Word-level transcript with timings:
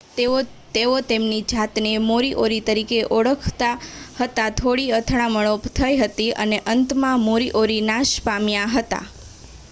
તેઓ 0.73 0.93
તેમની 1.03 1.41
જાતને 1.49 1.89
મોરીઓરી 2.03 2.61
તરીકે 2.63 3.01
ઓળખાવતા 3.11 3.73
હતા 4.21 4.47
થોડી 4.55 4.87
અથડામણો 4.93 5.51
થઇ 5.71 5.91
હતી 5.99 6.31
અને 6.39 6.59
અંતમાં 6.73 7.23
મોરીઓરી 7.27 7.77
નાશ 7.85 8.15
પામ્યા 8.23 8.65
હતા 8.73 9.03